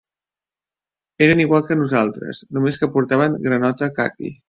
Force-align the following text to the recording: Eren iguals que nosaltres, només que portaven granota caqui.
Eren 1.27 1.43
iguals 1.45 1.69
que 1.69 1.79
nosaltres, 1.83 2.43
només 2.59 2.83
que 2.83 2.93
portaven 2.97 3.41
granota 3.49 3.97
caqui. 4.03 4.39